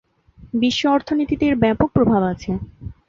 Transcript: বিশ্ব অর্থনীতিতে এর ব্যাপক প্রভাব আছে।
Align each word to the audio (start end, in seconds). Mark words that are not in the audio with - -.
বিশ্ব 0.53 0.83
অর্থনীতিতে 0.89 1.43
এর 1.47 1.55
ব্যাপক 1.63 1.89
প্রভাব 1.95 2.21
আছে। 2.33 2.51